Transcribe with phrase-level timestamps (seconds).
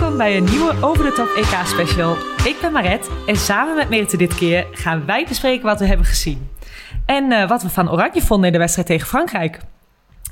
[0.00, 2.16] Welkom bij een nieuwe Over de Top EK special.
[2.44, 6.06] Ik ben Maret en samen met Merite dit keer gaan wij bespreken wat we hebben
[6.06, 6.50] gezien.
[7.06, 9.60] En eh, wat we van Oranje vonden in de wedstrijd tegen Frankrijk.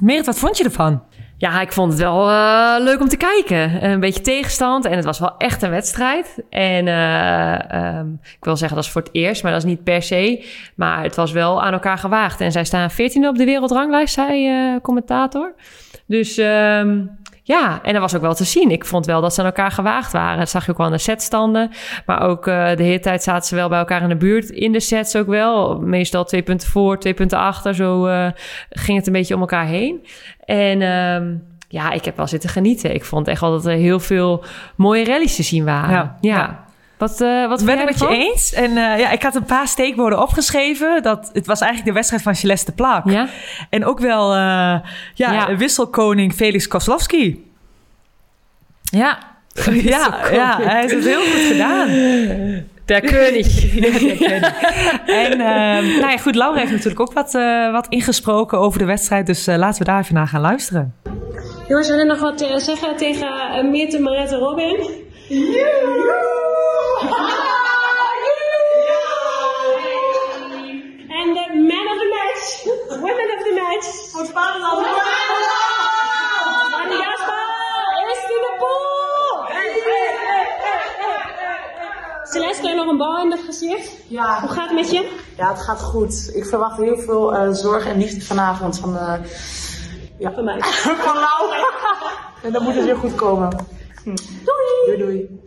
[0.01, 1.03] Merit, wat vond je ervan?
[1.37, 3.85] Ja, ik vond het wel eh, leuk om te kijken.
[3.85, 6.43] Een beetje tegenstand en het was wel echt een wedstrijd.
[6.51, 9.85] En eh, ehm, ik wil zeggen dat is voor het eerst, maar dat is niet
[9.85, 10.45] per se.
[10.75, 12.41] Maar het was wel aan elkaar gewaagd.
[12.41, 15.55] En zij staan 14 op de wereldranglijst, zei eh, commentator.
[16.07, 16.99] Dus ehm,
[17.49, 18.71] ja, en dat was ook wel te zien.
[18.71, 20.39] Ik vond wel dat ze aan elkaar gewaagd waren.
[20.39, 21.71] Dat zag je ook wel aan de setstanden.
[22.07, 24.51] Maar ook eh, de hele tijd zaten ze wel bij elkaar in de buurt.
[24.51, 25.79] In de sets ook wel.
[25.79, 27.75] Meestal twee punten voor, twee punten achter.
[27.75, 28.27] Zo eh,
[28.71, 30.07] ging het een beetje om elkaar heen.
[30.45, 31.35] En ehm,
[31.69, 32.95] ja, ik heb wel zitten genieten.
[32.95, 34.45] Ik vond echt wel dat er heel veel
[34.77, 35.91] mooie rallies te zien waren.
[35.95, 36.67] Ja, Ja.
[36.99, 38.53] Wat, eh wat Ik ben het jij met je eens.
[38.53, 41.03] En eh, ja, ik had een paar steekwoorden opgeschreven.
[41.03, 43.11] Dat, het was eigenlijk de wedstrijd van Celeste Plaak.
[43.11, 43.29] Ja?
[43.71, 44.83] En ook wel eh, ja,
[45.15, 45.57] Ja.
[45.57, 47.27] wisselkoning Felix Koslowski.
[48.91, 49.19] Ja.
[49.73, 51.89] Ja, ja, hij heeft het heel goed gedaan.
[52.85, 53.75] Der König.
[55.07, 57.33] En ehm, nou ja, goed, Laura heeft natuurlijk ook wat,
[57.73, 59.27] wat ingesproken over de wedstrijd.
[59.27, 60.95] Dus eh, laten we daar even naar gaan luisteren.
[61.69, 63.29] Jongens, willen nog wat zeggen tegen
[63.65, 65.07] uh, Meerte, Marette, Robin?
[71.19, 72.65] En de man of the match,
[73.01, 74.11] women of the match.
[74.11, 74.87] Voor Spannend.
[76.83, 77.47] En Jasper,
[78.13, 79.57] is die de poel?
[82.33, 83.91] Celeste, heb je nog een bal in het gezicht?
[84.09, 84.41] Ja.
[84.41, 85.09] Hoe gaat het met je?
[85.49, 86.31] Ja, het gaat goed.
[86.35, 89.15] Ik verwacht heel veel eh, zorg en liefde vanavond van, eh
[90.19, 90.33] ja.
[90.33, 90.61] Van mij.
[91.09, 91.67] van Laura.
[92.43, 93.67] en dan moet het weer goed komen.
[94.05, 94.15] Hm.
[94.45, 94.87] Doei.
[94.87, 95.41] Doei, doei.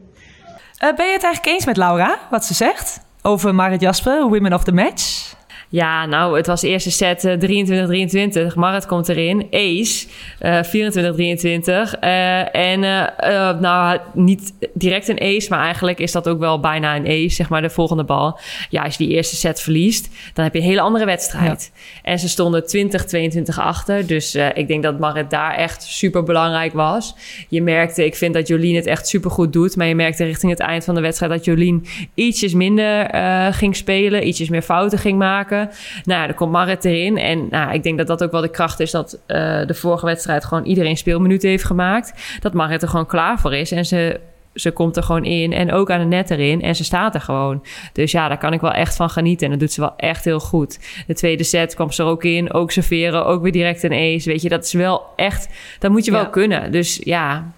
[0.78, 3.00] Eh, ben je het eigenlijk eens met Laura, wat ze zegt?
[3.22, 5.34] Over Marit Jasper, Women of the Match?
[5.72, 8.56] Ja, nou, het was de eerste set eh, 23-23.
[8.56, 9.48] Marit komt erin.
[9.52, 10.08] Ace,
[10.40, 12.00] eh 24-23.
[12.00, 16.60] Eh, en eh, eh, nou, niet direct een ace, maar eigenlijk is dat ook wel
[16.60, 18.40] bijna een ace, zeg maar, de volgende bal.
[18.70, 21.72] Ja, als je die eerste set verliest, dan heb je een hele andere wedstrijd.
[22.04, 24.08] En ze stonden 20-22 achter.
[24.08, 27.16] Dus eh, ik denk dat Marit daar echt super belangrijk was.
[27.50, 29.76] Je merkte, ik vind dat Jolien het echt super goed doet.
[29.76, 33.76] Maar je merkte richting het eind van de wedstrijd dat Jolien ietsjes minder eh, ging
[33.76, 34.28] spelen.
[34.28, 35.61] Ietsjes meer fouten ging maken.
[36.04, 37.18] Nou dan komt Marit erin.
[37.18, 40.06] En nou, ik denk dat dat ook wel de kracht is dat eh, de vorige
[40.06, 42.40] wedstrijd gewoon iedereen speelminuten heeft gemaakt.
[42.40, 43.72] Dat Marit er gewoon klaar voor is.
[43.72, 44.20] En ze
[44.54, 47.22] ze komt er gewoon in en ook aan de net erin en ze staat er
[47.22, 47.64] gewoon.
[47.94, 49.46] Dus ja, daar kan ik wel echt van genieten.
[49.46, 50.80] En dat doet ze wel echt heel goed.
[51.08, 54.30] De tweede set kwam ze er ook in, ook serveren, ook weer direct een ace.
[54.30, 56.72] Weet je, dat is wel echt, dat moet je wel kunnen.
[56.72, 57.52] Dus ja.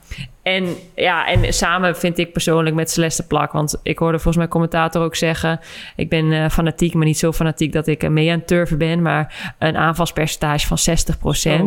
[0.44, 4.48] En ja, en samen vind ik persoonlijk met Celeste Plak, want ik hoorde volgens mij
[4.48, 5.60] commentator ook zeggen,
[5.96, 9.02] ik ben eh, fanatiek, maar niet zo fanatiek dat ik mee aan het turven ben,
[9.02, 10.78] maar een aanvalspercentage van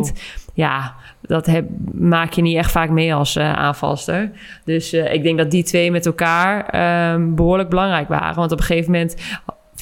[0.09, 0.13] 60%.
[0.53, 4.31] Ja, dat heb, maak je niet echt vaak mee als eh, aanvalster.
[4.65, 8.35] Dus eh, ik denk dat die twee met elkaar ehm, behoorlijk belangrijk waren.
[8.35, 9.15] Want op een gegeven moment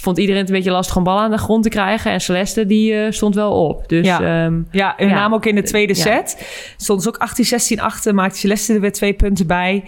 [0.06, 2.12] vond iedereen het een beetje lastig om bal aan de grond te krijgen.
[2.12, 3.84] En Celeste die eh, stond wel op.
[3.90, 4.44] Dus Ja.
[4.46, 5.14] ehm, Ja, en Ja.
[5.14, 6.02] name ook in de tweede Ja.
[6.02, 6.48] set.
[6.78, 9.84] Stond ze ook 18-16 achter, maakte Celeste er weer twee punten bij.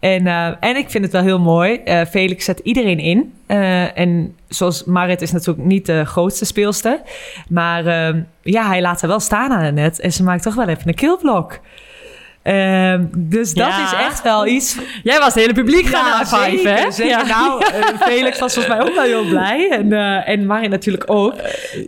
[0.00, 1.74] En, eh, en ik vind het wel heel mooi.
[1.84, 3.32] eh, Felix zet iedereen in.
[3.46, 7.00] Eh, en zoals Marit is natuurlijk niet de grootste speelster.
[7.48, 10.00] Maar ehm, ja, hij laat haar wel staan aan het net.
[10.00, 11.60] En ze maakt toch wel even een killblok.
[12.42, 13.84] Ehm, dus dat Ja.
[13.84, 14.78] is echt wel iets.
[15.02, 16.18] Jij was het hele publiek gaan Ja,
[16.48, 16.90] high hè?
[16.90, 17.06] zeker.
[17.12, 17.26] Ja.
[17.26, 19.70] Nou, eh, Felix was volgens mij ook wel heel blij.
[19.70, 21.34] En, eh en Marin natuurlijk ook.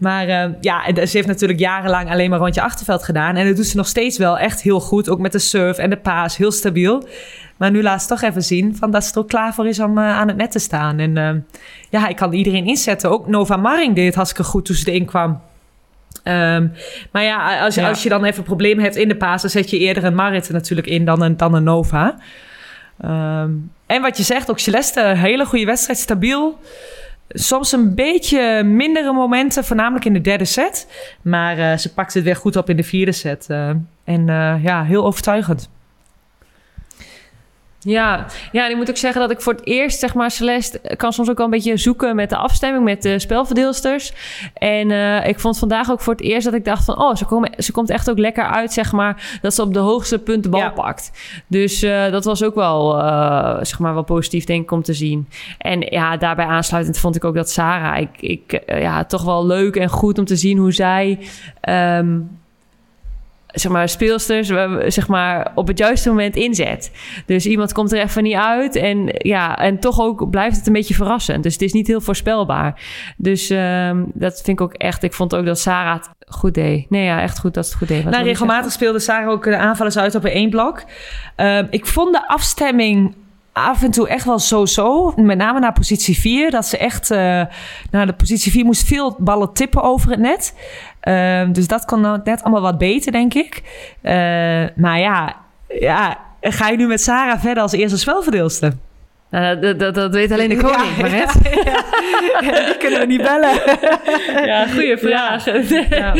[0.00, 3.36] Maar eh, ja, ze heeft natuurlijk jarenlang alleen maar rondje achterveld gedaan.
[3.36, 5.08] En dat doet ze nog steeds wel echt heel goed.
[5.08, 7.06] Ook met de surf en de paas, heel stabiel.
[7.56, 9.80] Maar nu laat ze toch even zien van dat ze er ook klaar voor is
[9.80, 10.98] om aan het net te staan.
[10.98, 11.46] En
[11.90, 13.10] ja, ik kan iedereen inzetten.
[13.10, 15.40] Ook Nova Maring deed het hartstikke goed toen ze erin kwam.
[16.24, 16.66] Ehm,
[17.10, 17.88] maar ja, als, Ja.
[17.88, 19.40] als je dan even problemen hebt in de paas...
[19.42, 22.16] dan zet je eerder een Marit natuurlijk in dan een, dan een Nova.
[23.00, 23.50] Ehm,
[23.86, 26.58] en wat je zegt, ook Celeste, hele goede wedstrijd, stabiel.
[27.28, 30.86] Soms een beetje mindere momenten, voornamelijk in de derde set.
[31.22, 33.46] Maar eh, ze pakt het weer goed op in de vierde set.
[33.48, 33.68] eh,
[34.04, 35.70] en eh, ja, heel overtuigend.
[37.84, 40.80] Ja, ja, en ik moet ook zeggen dat ik voor het eerst, zeg maar, Celeste
[40.96, 44.12] kan soms ook wel een beetje zoeken met de afstemming met de spelverdeelsters.
[44.54, 47.24] En eh, ik vond vandaag ook voor het eerst dat ik dacht van, oh, ze,
[47.24, 50.42] komen, ze komt echt ook lekker uit, zeg maar, dat ze op de hoogste punt
[50.42, 50.70] de bal Ja.
[50.70, 51.10] pakt.
[51.46, 54.94] Dus eh, dat was ook wel, eh, zeg maar, wel positief, denk ik, om te
[54.94, 55.28] zien.
[55.58, 59.76] En ja, daarbij aansluitend vond ik ook dat Sarah, ik, ik ja, toch wel leuk
[59.76, 61.18] en goed om te zien hoe zij.
[61.60, 62.18] ehm,
[63.54, 64.48] zeg maar, speelsters
[64.94, 66.90] zeg maar, op het juiste moment inzet.
[67.26, 68.76] Dus iemand komt er even niet uit.
[68.76, 71.42] En, ja, en toch ook blijft het een beetje verrassend.
[71.42, 72.80] Dus het is niet heel voorspelbaar.
[73.16, 75.02] Dus ehm, dat vind ik ook echt...
[75.02, 76.90] Ik vond ook dat Sarah het goed deed.
[76.90, 78.04] Nee, ja, echt goed dat ze het goed deed.
[78.04, 80.84] Wat Nou, regelmatig speelde Sarah ook de aanvallers uit op een één blok.
[81.36, 83.14] Ehm, ik vond de afstemming
[83.54, 85.12] af en toe echt wel zo-zo.
[85.16, 86.50] Met name naar positie 4.
[86.50, 87.18] Dat ze echt eh,
[87.90, 90.54] naar de positie 4 moest veel ballen tippen over het net.
[91.04, 93.62] Ehm, dus dat kon nou net allemaal wat beter, denk ik.
[94.02, 94.14] Eh,
[94.76, 95.36] maar ja,
[95.68, 98.72] ja, ga je nu met Sarah verder als eerste spelverdeelster?
[99.30, 101.26] Nou, dat, dat, dat weet alleen de koning, Ja, maar ja,
[102.50, 102.66] ja.
[102.66, 103.54] Die kunnen we niet bellen.
[104.46, 105.44] Ja, goede vraag.
[105.90, 106.12] Ja.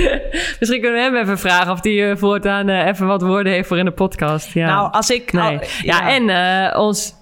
[0.58, 3.68] Misschien kunnen we hem even vragen of hij eh, voortaan eh, even wat woorden heeft
[3.68, 4.52] voor in de podcast.
[4.52, 4.66] Ja.
[4.66, 5.32] Nou, als ik...
[5.32, 5.42] nee.
[5.58, 7.14] al- ja, en eh, ons...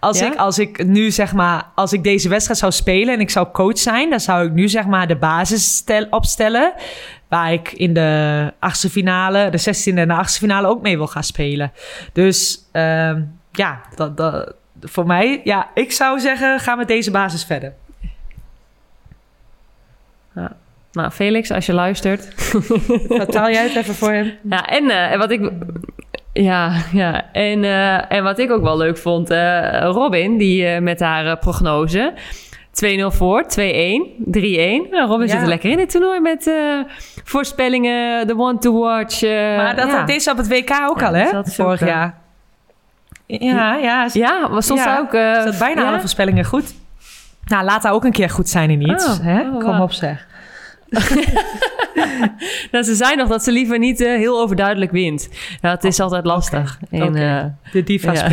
[0.00, 0.26] Als, Ja?
[0.26, 3.50] ik, als ik nu zeg maar, als ik deze wedstrijd zou spelen en ik zou
[3.52, 6.72] coach zijn, dan zou ik nu zeg maar de basis stel, opstellen.
[7.28, 11.06] Waar ik in de achtste finale, de 16e en de achtste finale ook mee wil
[11.06, 11.72] gaan spelen.
[12.12, 17.44] Dus ehm, ja, dat, dat, voor mij, ja, ik zou zeggen, ga met deze basis
[17.44, 17.72] verder.
[20.92, 22.28] Nou, Felix, als je luistert.
[23.08, 24.32] Vertaal jij het even voor hem?
[24.42, 25.50] Ja, en eh, wat ik.
[26.32, 27.32] Ja, ja.
[27.32, 31.38] En, eh, en wat ik ook wel leuk vond, eh, Robin, die eh, met haar
[31.38, 32.12] prognose.
[32.70, 34.86] 2-0 voor, 2-1, 3-1.
[34.90, 35.32] Nou, Robin Ja.
[35.32, 36.50] zit er lekker in dit toernooi met
[37.24, 39.22] voorspellingen, de one to watch.
[39.56, 40.04] Maar dat ja.
[40.04, 41.26] deed ze op het WK ook Ja, al, hè?
[41.44, 42.14] Vorig ook, jaar.
[43.26, 43.76] Ja, ja.
[43.76, 45.10] Ja, Ja, ze ook...
[45.58, 46.74] bijna alle voorspellingen goed?
[47.44, 49.06] Nou, laat haar ook een keer goed zijn in iets.
[49.06, 49.40] Oh, hè?
[49.40, 50.26] oh, Kom op zeg.
[52.70, 55.28] Nou, ze zei nog dat ze liever niet eh, heel overduidelijk wint.
[55.60, 56.78] Nou, het is altijd lastig.
[56.90, 57.04] Oké.
[57.14, 58.28] eh, De diva ja.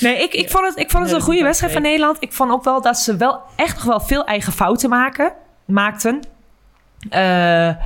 [0.00, 2.16] Nee, ik, ik vond het, ik vond het een goede wedstrijd van Nederland.
[2.20, 5.32] Ik vond ook wel dat ze wel echt nog wel veel eigen fouten maken,
[5.64, 6.20] maakten.
[7.10, 7.76] Eh, en,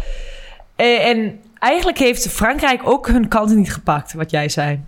[0.77, 4.81] en eigenlijk heeft Frankrijk ook hun kansen niet gepakt, wat jij zei.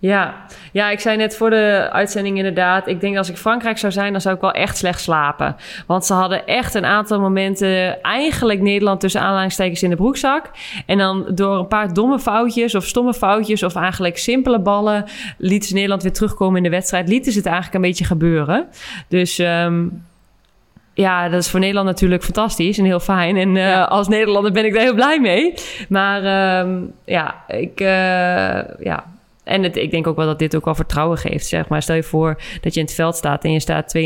[0.00, 0.34] Ja.
[0.72, 2.86] ja, ik zei net voor de uitzending inderdaad.
[2.86, 5.56] Ik denk als ik Frankrijk zou zijn, dan zou ik wel echt slecht slapen.
[5.86, 10.50] Want ze hadden echt een aantal momenten eigenlijk Nederland tussen aanhalingstekens in de broekzak.
[10.86, 15.04] En dan door een paar domme foutjes of stomme foutjes of eigenlijk simpele ballen
[15.38, 17.08] lieten ze Nederland weer terugkomen in de wedstrijd.
[17.08, 18.66] Lieten ze het eigenlijk een beetje gebeuren.
[19.08, 19.38] Dus...
[19.38, 19.86] ehm,
[20.94, 23.36] ja, dat is voor Nederland natuurlijk fantastisch en heel fijn.
[23.36, 25.54] En eh, als Nederlander ben ik daar heel blij mee.
[25.88, 29.04] Maar ehm, ja, ik, eh, ja,
[29.50, 31.46] en het, ik denk ook wel dat dit ook wel vertrouwen geeft.
[31.46, 31.82] Zeg maar.
[31.82, 33.96] Stel je voor dat je in het veld staat en je staat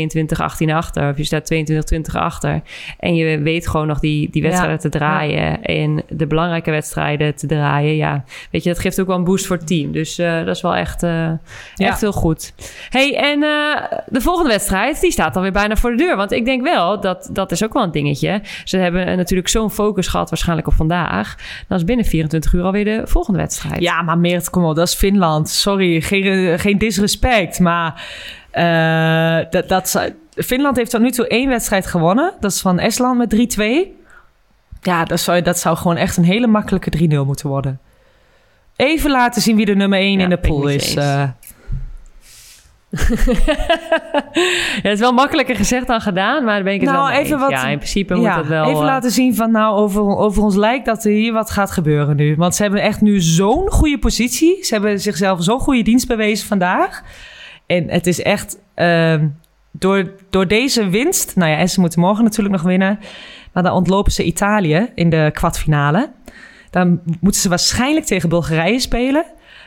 [0.65, 1.09] 22-18 achter.
[1.09, 2.61] Of je staat 22-20 achter.
[2.99, 5.63] En je weet gewoon nog die, die wedstrijden te draaien.
[5.63, 7.95] En de belangrijke wedstrijden te draaien.
[7.95, 9.91] Ja, weet je, dat geeft ook wel een boost voor het team.
[9.91, 11.29] Dus eh, dat is wel echt, eh,
[11.75, 12.53] echt heel goed.
[12.89, 16.15] hey, en eh, de volgende wedstrijd, die staat alweer bijna voor de deur.
[16.15, 18.41] Want ik denk wel, dat, dat is ook wel een dingetje.
[18.63, 21.35] Ze hebben natuurlijk zo'n focus gehad waarschijnlijk op vandaag.
[21.67, 23.81] Dan is binnen 24 uur alweer de volgende wedstrijd.
[23.81, 25.34] Ja, maar Meert, kom op, dat is Finland.
[25.43, 28.03] Sorry, geen, geen disrespect, maar
[28.51, 32.33] eh, dat, dat, Finland heeft tot nu toe één wedstrijd gewonnen.
[32.39, 33.63] Dat is van Estland met 3-2.
[34.81, 37.79] Ja, dat zou, dat zou gewoon echt een hele makkelijke 3-0 moeten worden.
[38.75, 40.95] Even laten zien wie de nummer 1 Ja, in de pool is.
[40.95, 41.05] eens.
[44.81, 47.11] Ja, het is wel makkelijker gezegd dan gedaan, maar daar ben ik het Nou, wel
[47.15, 48.63] mee even wat- Ja, in principe moet dat wel...
[48.63, 51.71] even eh, laten zien van nou, over, over ons lijkt dat er hier wat gaat
[51.71, 52.35] gebeuren nu.
[52.35, 54.63] Want ze hebben echt nu zo'n goede positie.
[54.65, 57.03] Ze hebben zichzelf zo'n goede dienst bewezen vandaag.
[57.65, 59.27] En het is echt ehm,
[59.71, 61.35] door, door deze winst.
[61.35, 62.99] Nou ja, en ze moeten morgen natuurlijk nog winnen.
[63.53, 66.11] Maar dan ontlopen ze Italië in de kwartfinale.
[66.69, 69.25] Dan moeten ze waarschijnlijk tegen Bulgarije spelen.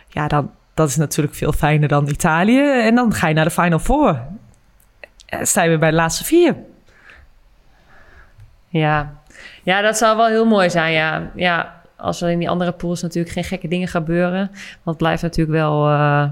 [0.08, 2.60] Ja, dan, dat is natuurlijk veel fijner dan Italië.
[2.82, 4.20] En dan ga je naar de Final Four.
[5.42, 6.56] Sta je weer bij de laatste vier.
[8.68, 9.12] Ja.
[9.62, 11.30] ja, dat zou wel heel mooi zijn, ja.
[11.34, 14.46] Ja, als er in die andere pools natuurlijk geen gekke dingen gebeuren.
[14.48, 15.88] Want het blijft natuurlijk wel...
[15.88, 16.24] eh,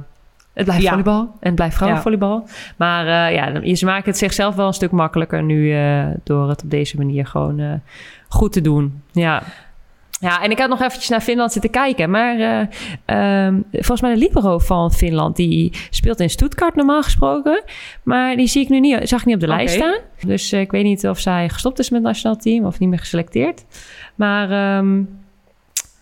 [0.55, 0.89] het blijft Ja.
[0.89, 2.49] volleybal en het blijft vrouwenvolleybal.
[2.77, 5.75] Maar eh, ja, dan- ze maken het zichzelf wel een stuk makkelijker nu...
[5.75, 7.81] eh, door het op deze manier gewoon
[8.29, 9.03] goed te doen.
[9.13, 9.43] Ja.
[10.21, 12.11] Ja, en ik had nog eventjes naar Finland zitten kijken.
[12.11, 12.67] Maar eh,
[13.05, 15.37] ehm, volgens mij de libero van Finland...
[15.37, 17.63] die speelt in Stuttgart normaal gesproken.
[18.03, 19.99] Maar die zie ik nu niet, zag ik niet op de lijst staan.
[20.27, 22.65] Dus eh, ik weet niet of zij gestopt is met het nationaal team...
[22.65, 23.65] of niet meer geselecteerd.
[24.15, 25.03] Maar ehm,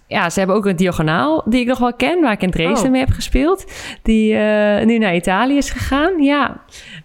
[0.07, 2.21] ja, ze hebben ook een diagonaal die ik nog wel ken...
[2.21, 2.91] waar ik in Dresden Oh.
[2.91, 3.73] mee heb gespeeld.
[4.03, 6.63] Die eh, nu naar Italië is gegaan, ja.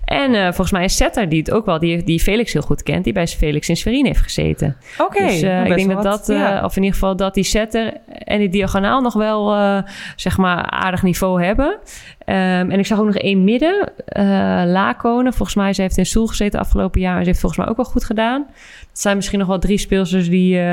[0.09, 1.79] En eh, volgens mij een setter die het ook wel...
[1.79, 3.03] die, die Felix heel goed kent...
[3.03, 4.77] die bij Felix in Sverine heeft gezeten.
[4.97, 6.03] Oké, Dus eh, nog ik denk dat wat.
[6.03, 6.63] dat, eh, Ja.
[6.63, 9.55] of in ieder geval dat die setter en die diagonaal nog wel,
[10.15, 11.77] zeg maar, aardig niveau hebben.
[12.29, 15.33] Ehm, en ik zag ook nog één midden, eh Lakonen.
[15.33, 17.15] Volgens mij, ze heeft in Stoel gezeten afgelopen jaar.
[17.15, 18.45] En ze heeft volgens mij ook wel goed gedaan.
[18.89, 20.63] Dat zijn misschien nog wel drie speelsters die, eh,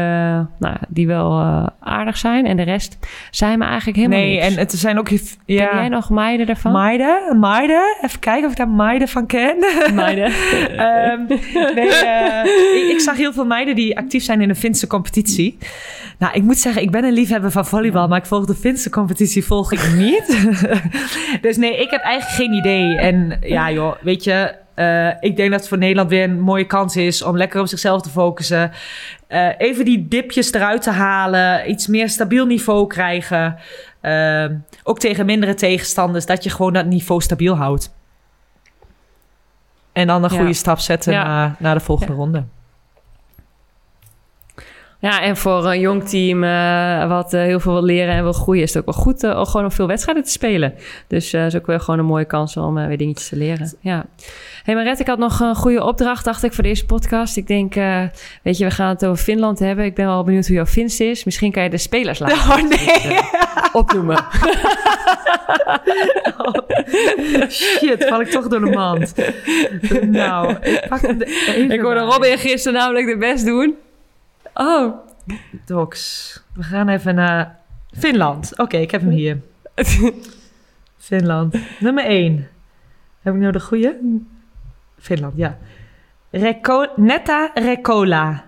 [0.58, 2.46] nou, die wel eh, aardig zijn.
[2.46, 2.98] En de rest
[3.30, 4.46] zijn me eigenlijk helemaal Nee, niks.
[4.46, 5.04] en het zijn ook...
[5.04, 6.72] Ken Ja, jij nog meiden daarvan?
[6.72, 7.96] Meiden, meiden.
[8.02, 9.56] Even kijken of ik daar meiden van ken.
[9.94, 10.24] Meiden.
[10.76, 11.20] Ehm,
[11.74, 12.44] nee, eh,
[12.82, 15.58] ik, ik zag heel veel meiden die actief zijn in de Finse competitie.
[16.18, 18.90] Nou, ik moet zeggen, ik ben een liefhebber van volleybal, maar ik volg de Finse
[18.90, 20.46] competitie volg ik niet.
[21.46, 22.96] Dus nee, ik heb eigenlijk geen idee.
[22.96, 26.66] En ja, joh, weet je, eh, ik denk dat het voor Nederland weer een mooie
[26.66, 28.72] kans is om lekker op zichzelf te focussen.
[29.26, 33.56] Eh, even die dipjes eruit te halen, iets meer stabiel niveau krijgen.
[34.00, 37.94] Ehm, ook tegen mindere tegenstanders, dat je gewoon dat niveau stabiel houdt.
[39.92, 40.36] En dan een Ja.
[40.36, 41.24] goede stap zetten Ja.
[41.24, 42.44] naar, naar de volgende ronde.
[45.06, 48.32] Ja, en voor een jong team eh, wat eh, heel veel wil leren en wil
[48.32, 48.62] groeien...
[48.62, 50.74] is het ook wel goed eh, om gewoon op veel wedstrijden te spelen.
[51.08, 53.72] Dus eh is ook wel gewoon een mooie kans om weer dingetjes te leren.
[53.80, 54.06] Ja.
[54.62, 57.36] hey Maret, ik had nog een goede opdracht, dacht ik, voor deze podcast.
[57.36, 57.74] Ik denk,
[58.42, 59.84] weet je, we gaan het over Finland hebben.
[59.84, 61.24] Ik ben wel benieuwd hoe jouw Fins is.
[61.24, 63.18] Misschien kan je de spelers laten Oh nee.
[63.72, 64.24] opnoemen.
[67.48, 69.14] Shit, val ik toch door de mand.
[70.00, 72.00] Nou, ik pak hem even ik hoorde.
[72.00, 73.76] Robin gisteren namelijk de best doen.
[74.58, 74.94] Oh,
[75.64, 76.42] Docs.
[76.54, 77.58] We gaan even naar
[77.90, 78.58] Finland.
[78.58, 79.40] Oké, ik heb hem hier.
[81.08, 81.56] Finland.
[81.80, 82.48] Nummer 1.
[83.20, 83.98] Heb ik nou de goede?
[84.98, 85.58] Finland, ja.
[86.30, 88.44] Reko Netta Rekola.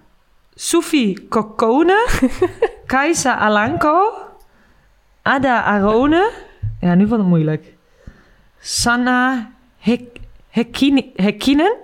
[0.54, 2.08] Sufi Kokone.
[2.86, 4.12] Kaisa Alanko.
[5.22, 6.30] Ada Arone.
[6.80, 7.74] Ja, nu wordt het moeilijk.
[8.58, 10.20] Sanna Hek
[11.14, 11.76] Hekinen.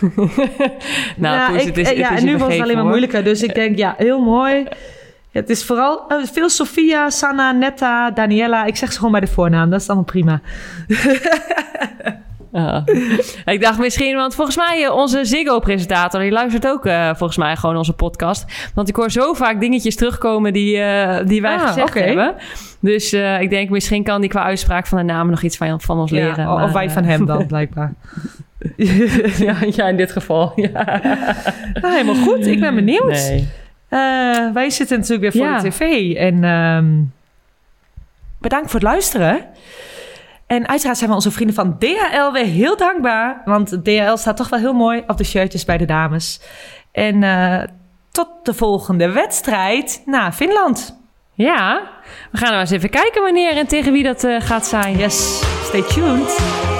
[1.16, 2.76] nou, ja, Poes, ik, het is, eh, het ja is en nu wordt het alleen
[2.76, 3.24] maar moeilijker.
[3.24, 4.66] Dus ik denk, ja, heel mooi.
[5.32, 8.64] Het is vooral eh, veel Sofia, Sanna, Netta, Daniela.
[8.64, 9.70] Ik zeg ze gewoon bij de voornaam.
[9.70, 10.40] Dat is allemaal prima.
[12.52, 12.84] Ja.
[13.54, 16.20] ik dacht misschien, want volgens mij eh, onze Ziggo-presentator...
[16.20, 18.70] die luistert ook eh, volgens mij gewoon onze podcast.
[18.74, 22.34] Want ik hoor zo vaak dingetjes terugkomen die, eh, die wij Ah, gezegd hebben.
[22.80, 25.98] Dus ik denk, misschien kan die qua uitspraak van de namen nog iets van, van
[25.98, 26.52] ons leren.
[26.52, 27.94] Of maar, wij van hem dan, blijkbaar.
[29.46, 30.52] ja, ja, in dit geval.
[30.56, 31.00] Ja.
[31.80, 32.46] Nou, helemaal goed.
[32.46, 33.10] Ik ben benieuwd.
[33.28, 33.48] Nee.
[33.88, 35.58] Eh, wij zitten natuurlijk weer voor Ja.
[35.60, 36.14] de tv.
[36.16, 36.94] En ehm,
[38.40, 39.40] bedankt voor het luisteren.
[40.46, 43.42] En uiteraard zijn we onze vrienden van DHL weer heel dankbaar.
[43.44, 46.40] Want DHL staat toch wel heel mooi op de shirtjes bij de dames.
[46.92, 47.62] En eh,
[48.10, 50.96] tot de volgende wedstrijd naar Finland.
[51.34, 51.80] Ja,
[52.30, 54.96] we gaan nou eens even kijken wanneer en tegen wie dat eh, gaat zijn.
[54.96, 56.77] Yes, stay tuned.